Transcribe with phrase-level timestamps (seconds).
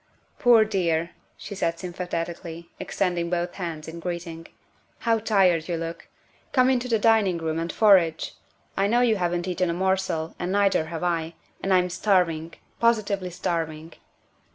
[0.39, 4.47] "Poor dear," she said sympathetically, extending both hands in greeting,"
[5.05, 6.07] how tired you look.
[6.53, 8.33] Come into the dining room and forage;
[8.75, 13.29] I know you haven't eaten a morsel, and neither have I, and I'm starving positively
[13.29, 13.93] starving."